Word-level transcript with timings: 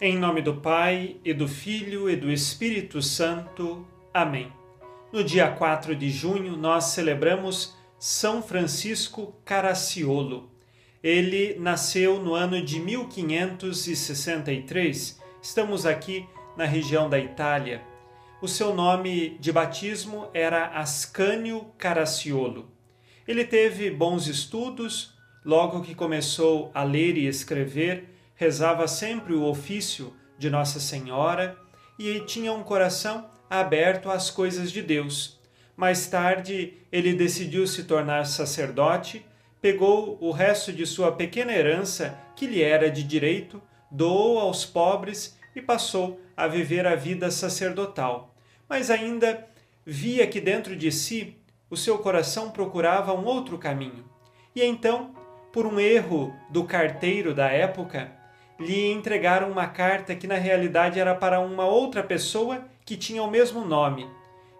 Em 0.00 0.16
nome 0.16 0.40
do 0.40 0.54
Pai, 0.54 1.16
e 1.24 1.34
do 1.34 1.48
Filho, 1.48 2.08
e 2.08 2.14
do 2.14 2.30
Espírito 2.30 3.02
Santo. 3.02 3.84
Amém. 4.14 4.52
No 5.12 5.24
dia 5.24 5.50
4 5.50 5.96
de 5.96 6.08
junho, 6.08 6.56
nós 6.56 6.84
celebramos 6.84 7.74
São 7.98 8.40
Francisco 8.40 9.34
Caracciolo. 9.44 10.48
Ele 11.02 11.56
nasceu 11.58 12.22
no 12.22 12.32
ano 12.32 12.62
de 12.62 12.78
1563. 12.78 15.20
Estamos 15.42 15.84
aqui 15.84 16.24
na 16.56 16.64
região 16.64 17.10
da 17.10 17.18
Itália. 17.18 17.82
O 18.40 18.46
seu 18.46 18.72
nome 18.72 19.36
de 19.40 19.50
batismo 19.50 20.28
era 20.32 20.78
Ascânio 20.78 21.72
Caracciolo. 21.76 22.70
Ele 23.26 23.44
teve 23.44 23.90
bons 23.90 24.28
estudos, 24.28 25.12
logo 25.44 25.82
que 25.82 25.96
começou 25.96 26.70
a 26.72 26.84
ler 26.84 27.16
e 27.16 27.26
escrever, 27.26 28.16
rezava 28.38 28.86
sempre 28.86 29.34
o 29.34 29.42
ofício 29.42 30.14
de 30.38 30.48
Nossa 30.48 30.78
Senhora 30.78 31.58
e 31.98 32.20
tinha 32.20 32.52
um 32.52 32.62
coração 32.62 33.28
aberto 33.50 34.08
às 34.08 34.30
coisas 34.30 34.70
de 34.70 34.80
Deus. 34.80 35.40
Mais 35.76 36.06
tarde, 36.06 36.74
ele 36.92 37.14
decidiu 37.14 37.66
se 37.66 37.82
tornar 37.82 38.26
sacerdote, 38.26 39.26
pegou 39.60 40.16
o 40.20 40.30
resto 40.30 40.72
de 40.72 40.86
sua 40.86 41.10
pequena 41.10 41.52
herança, 41.52 42.16
que 42.36 42.46
lhe 42.46 42.62
era 42.62 42.88
de 42.88 43.02
direito, 43.02 43.60
doou 43.90 44.38
aos 44.38 44.64
pobres 44.64 45.36
e 45.56 45.60
passou 45.60 46.20
a 46.36 46.46
viver 46.46 46.86
a 46.86 46.94
vida 46.94 47.32
sacerdotal. 47.32 48.32
Mas 48.68 48.88
ainda 48.88 49.48
via 49.84 50.24
que 50.28 50.40
dentro 50.40 50.76
de 50.76 50.92
si 50.92 51.36
o 51.68 51.76
seu 51.76 51.98
coração 51.98 52.52
procurava 52.52 53.12
um 53.12 53.24
outro 53.24 53.58
caminho. 53.58 54.04
E 54.54 54.62
então, 54.62 55.12
por 55.52 55.66
um 55.66 55.80
erro 55.80 56.32
do 56.48 56.62
carteiro 56.62 57.34
da 57.34 57.48
época, 57.48 58.16
lhe 58.58 58.90
entregaram 58.90 59.50
uma 59.50 59.66
carta 59.66 60.14
que 60.14 60.26
na 60.26 60.36
realidade 60.36 60.98
era 60.98 61.14
para 61.14 61.40
uma 61.40 61.64
outra 61.64 62.02
pessoa 62.02 62.64
que 62.84 62.96
tinha 62.96 63.22
o 63.22 63.30
mesmo 63.30 63.64
nome. 63.64 64.08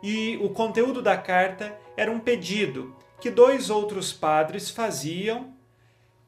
E 0.03 0.39
o 0.41 0.51
conteúdo 0.51 1.03
da 1.03 1.17
carta 1.17 1.77
era 1.97 2.11
um 2.11 2.21
pedido 2.21 2.95
que 3.21 3.31
dois 3.31 3.71
outros 3.71 4.13
padres 4.13 4.71
faziam 4.71 5.53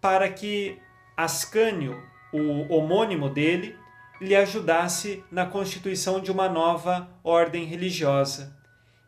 para 0.00 0.28
que 0.28 0.78
Ascânio, 1.16 2.02
o 2.32 2.74
homônimo 2.74 3.28
dele, 3.28 3.76
lhe 4.20 4.34
ajudasse 4.34 5.24
na 5.30 5.46
constituição 5.46 6.20
de 6.20 6.30
uma 6.30 6.48
nova 6.48 7.08
ordem 7.22 7.64
religiosa. 7.64 8.56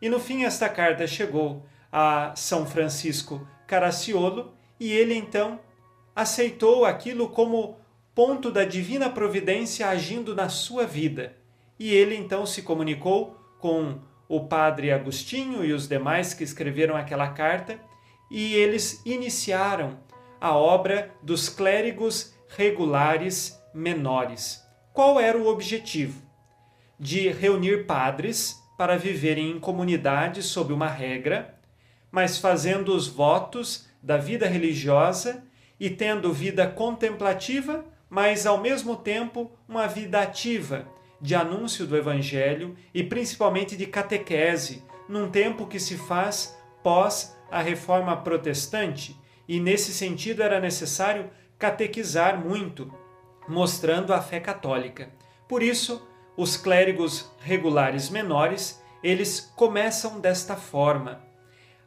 E 0.01 0.09
no 0.09 0.19
fim 0.19 0.43
esta 0.43 0.69
carta 0.69 1.05
chegou 1.05 1.65
a 1.91 2.33
São 2.35 2.65
Francisco 2.65 3.47
Caracciolo 3.67 4.53
e 4.79 4.91
ele 4.91 5.13
então 5.13 5.59
aceitou 6.15 6.85
aquilo 6.85 7.29
como 7.29 7.77
ponto 8.15 8.51
da 8.51 8.63
divina 8.63 9.09
providência 9.09 9.87
agindo 9.87 10.35
na 10.35 10.49
sua 10.49 10.85
vida. 10.85 11.35
E 11.79 11.93
ele 11.93 12.15
então 12.15 12.45
se 12.45 12.61
comunicou 12.61 13.37
com 13.59 13.99
o 14.27 14.45
padre 14.47 14.91
Agostinho 14.91 15.65
e 15.65 15.73
os 15.73 15.87
demais 15.87 16.33
que 16.33 16.43
escreveram 16.43 16.95
aquela 16.95 17.29
carta, 17.29 17.79
e 18.29 18.53
eles 18.55 19.01
iniciaram 19.05 19.99
a 20.39 20.55
obra 20.55 21.11
dos 21.21 21.49
clérigos 21.49 22.33
regulares 22.49 23.59
menores. 23.73 24.63
Qual 24.91 25.19
era 25.19 25.37
o 25.37 25.47
objetivo? 25.47 26.21
De 26.99 27.29
reunir 27.29 27.85
padres 27.85 28.61
para 28.77 28.97
viverem 28.97 29.51
em 29.51 29.59
comunidade 29.59 30.43
sob 30.43 30.73
uma 30.73 30.87
regra, 30.87 31.57
mas 32.11 32.37
fazendo 32.37 32.95
os 32.95 33.07
votos 33.07 33.87
da 34.01 34.17
vida 34.17 34.47
religiosa 34.47 35.43
e 35.79 35.89
tendo 35.89 36.31
vida 36.31 36.67
contemplativa 36.67 37.85
mas 38.13 38.45
ao 38.45 38.59
mesmo 38.59 38.95
tempo 38.95 39.51
uma 39.67 39.87
vida 39.87 40.21
ativa 40.21 40.87
de 41.19 41.33
anúncio 41.33 41.87
do 41.87 41.97
Evangelho 41.97 42.75
e 42.93 43.03
principalmente 43.03 43.75
de 43.75 43.87
catequese, 43.87 44.83
num 45.09 45.31
tempo 45.31 45.65
que 45.65 45.79
se 45.79 45.97
faz 45.97 46.55
pós 46.83 47.35
a 47.49 47.59
reforma 47.59 48.15
protestante, 48.15 49.19
e 49.47 49.59
nesse 49.59 49.91
sentido 49.91 50.43
era 50.43 50.59
necessário 50.59 51.27
catequizar 51.57 52.39
muito, 52.39 52.93
mostrando 53.47 54.13
a 54.13 54.21
fé 54.21 54.39
católica. 54.39 55.09
Por 55.49 55.63
isso, 55.63 56.07
os 56.37 56.55
clérigos 56.55 57.31
regulares 57.39 58.11
menores, 58.11 58.79
eles 59.01 59.51
começam 59.55 60.19
desta 60.19 60.55
forma. 60.55 61.19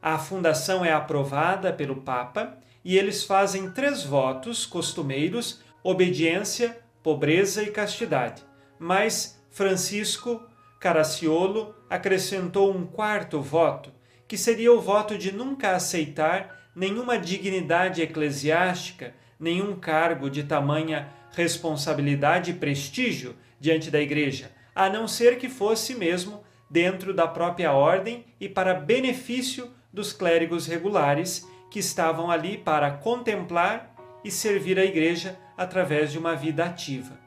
A 0.03 0.19
fundação 0.19 0.85
é 0.85 0.93
aprovada 0.93 1.73
pelo 1.73 2.03
Papa 2.03 2.59
e 2.85 2.99
eles 2.99 3.23
fazem 3.23 3.71
três 3.71 4.03
votos 4.03 4.67
costumeiros 4.67 5.65
obediência, 5.89 6.77
pobreza 7.01 7.63
e 7.63 7.71
castidade. 7.71 8.43
Mas 8.77 9.41
Francisco 9.53 10.43
Caracciolo 10.81 11.77
acrescentou 11.89 12.75
um 12.75 12.85
quarto 12.85 13.41
voto, 13.41 13.93
que 14.27 14.37
seria 14.37 14.73
o 14.73 14.81
voto 14.81 15.17
de 15.17 15.31
nunca 15.31 15.77
aceitar 15.77 16.71
nenhuma 16.75 17.17
dignidade 17.17 18.03
eclesiástica, 18.03 19.15
nenhum 19.39 19.77
cargo 19.77 20.29
de 20.29 20.43
tamanha 20.43 21.09
responsabilidade 21.31 22.51
e 22.51 22.55
prestígio 22.55 23.37
diante 23.61 23.89
da 23.89 24.01
Igreja, 24.01 24.51
a 24.75 24.91
não 24.91 25.07
ser 25.07 25.39
que 25.39 25.49
fosse 25.49 25.95
mesmo 25.95 26.43
dentro 26.69 27.15
da 27.15 27.29
própria 27.29 27.73
ordem 27.73 28.25
e 28.41 28.49
para 28.49 28.75
benefício 28.75 29.71
dos 29.93 30.13
clérigos 30.13 30.67
regulares 30.67 31.47
que 31.71 31.79
estavam 31.79 32.29
ali 32.29 32.59
para 32.59 32.91
contemplar 32.91 33.95
e 34.25 34.33
servir 34.33 34.81
a 34.81 34.85
Igreja 34.85 35.39
através 35.57 36.13
de 36.13 36.19
uma 36.19 36.35
vida 36.35 36.65
ativa. 36.65 37.19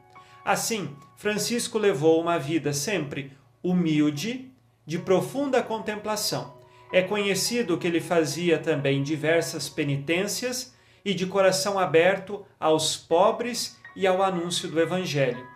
Assim, 0.44 0.96
Francisco 1.16 1.78
levou 1.78 2.20
uma 2.20 2.38
vida 2.38 2.72
sempre 2.72 3.32
humilde, 3.62 4.50
de 4.86 4.98
profunda 4.98 5.62
contemplação. 5.62 6.58
É 6.92 7.02
conhecido 7.02 7.78
que 7.78 7.86
ele 7.86 8.00
fazia 8.00 8.58
também 8.58 9.02
diversas 9.02 9.68
penitências 9.68 10.74
e 11.04 11.14
de 11.14 11.26
coração 11.26 11.78
aberto 11.78 12.44
aos 12.58 12.96
pobres 12.96 13.78
e 13.94 14.06
ao 14.06 14.22
anúncio 14.22 14.68
do 14.68 14.80
Evangelho. 14.80 15.46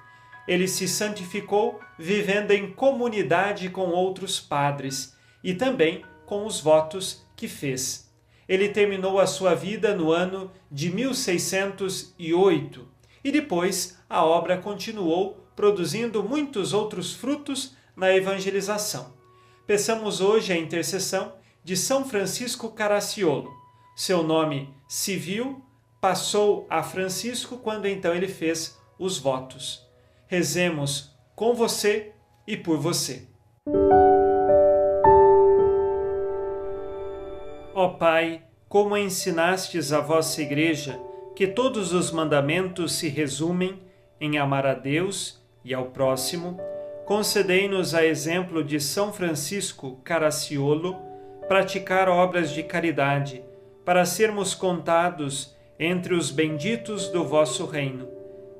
Ele 0.46 0.68
se 0.68 0.86
santificou 0.86 1.80
vivendo 1.98 2.50
em 2.50 2.70
comunidade 2.72 3.68
com 3.70 3.88
outros 3.88 4.38
padres 4.38 5.16
e 5.42 5.54
também 5.54 6.04
com 6.26 6.46
os 6.46 6.60
votos 6.60 7.26
que 7.34 7.48
fez. 7.48 8.08
Ele 8.48 8.68
terminou 8.68 9.18
a 9.18 9.26
sua 9.26 9.54
vida 9.54 9.94
no 9.94 10.12
ano 10.12 10.50
de 10.70 10.90
1608 10.90 12.88
e 13.22 13.32
depois 13.32 13.98
a 14.08 14.24
obra 14.24 14.58
continuou 14.58 15.44
produzindo 15.56 16.22
muitos 16.22 16.72
outros 16.72 17.12
frutos 17.14 17.74
na 17.96 18.14
evangelização. 18.14 19.12
Peçamos 19.66 20.20
hoje 20.20 20.52
a 20.52 20.56
intercessão 20.56 21.32
de 21.62 21.76
São 21.76 22.04
Francisco 22.04 22.70
Caracciolo. 22.70 23.50
Seu 23.96 24.22
nome 24.22 24.74
civil 24.86 25.64
passou 26.00 26.66
a 26.68 26.82
Francisco 26.82 27.56
quando 27.56 27.86
então 27.86 28.14
ele 28.14 28.28
fez 28.28 28.78
os 28.98 29.18
votos. 29.18 29.82
Rezemos 30.26 31.10
com 31.34 31.54
você 31.54 32.12
e 32.46 32.56
por 32.56 32.78
você. 32.78 33.26
Ó 37.76 37.88
Pai, 37.88 38.40
como 38.68 38.96
ensinastes 38.96 39.92
a 39.92 39.98
vossa 39.98 40.40
Igreja 40.40 40.96
que 41.34 41.48
todos 41.48 41.92
os 41.92 42.12
mandamentos 42.12 42.92
se 42.92 43.08
resumem 43.08 43.82
em 44.20 44.38
amar 44.38 44.64
a 44.64 44.74
Deus 44.74 45.42
e 45.64 45.74
ao 45.74 45.86
próximo, 45.86 46.56
concedei-nos, 47.04 47.92
a 47.92 48.06
exemplo 48.06 48.62
de 48.62 48.78
São 48.78 49.12
Francisco 49.12 49.98
Caracciolo, 50.04 50.96
praticar 51.48 52.08
obras 52.08 52.52
de 52.52 52.62
caridade, 52.62 53.42
para 53.84 54.04
sermos 54.04 54.54
contados 54.54 55.56
entre 55.76 56.14
os 56.14 56.30
benditos 56.30 57.08
do 57.08 57.24
vosso 57.24 57.66
reino, 57.66 58.08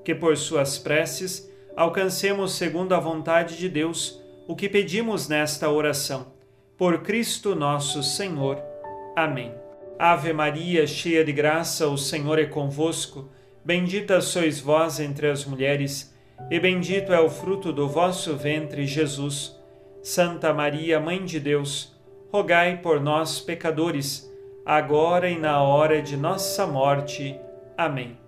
que 0.05 0.13
por 0.13 0.37
suas 0.37 0.77
preces 0.77 1.49
alcancemos 1.77 2.55
segundo 2.55 2.97
a 2.97 2.99
vontade 2.99 3.57
de 3.57 3.69
Deus 3.69 4.21
o 4.49 4.57
que 4.57 4.69
pedimos 4.69 5.29
nesta 5.29 5.71
oração. 5.71 6.35
Por 6.77 7.03
Cristo 7.03 7.55
nosso 7.55 8.03
Senhor. 8.03 8.74
Amém. 9.17 9.55
Ave 9.97 10.33
Maria, 10.33 10.89
cheia 10.89 11.25
de 11.25 11.33
graça, 11.33 11.87
o 11.87 11.97
Senhor 11.97 12.37
é 12.39 12.47
convosco. 12.47 13.29
Bendita 13.65 14.21
sois 14.21 14.59
vós 14.59 14.99
entre 14.99 15.29
as 15.29 15.45
mulheres, 15.45 16.13
e 16.51 16.59
bendito 16.59 17.13
é 17.13 17.21
o 17.21 17.31
fruto 17.31 17.73
do 17.73 17.89
vosso 17.89 18.35
ventre, 18.35 18.87
Jesus. 18.87 19.57
Santa 20.03 20.53
Maria, 20.53 20.99
Mãe 20.99 21.25
de 21.25 21.39
Deus, 21.39 21.95
rogai 22.33 22.79
por 22.83 23.01
nós, 23.01 23.39
pecadores, 23.39 24.29
agora 24.67 25.31
e 25.31 25.39
na 25.39 25.63
hora 25.63 26.03
de 26.03 26.17
nossa 26.17 26.67
morte. 26.67 27.39
Amém. 27.79 28.19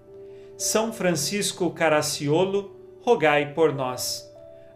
São 0.57 0.93
Francisco 0.93 1.69
Caracciolo, 1.71 2.77
rogai 3.03 3.53
por 3.53 3.75
nós. 3.75 4.25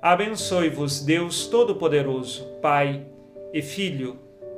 Abençoe-vos 0.03 1.01
Deus 1.01 1.47
Todo-Poderoso, 1.47 2.45
Pai 2.61 3.07
e 3.55 3.63
Filho 3.63 4.30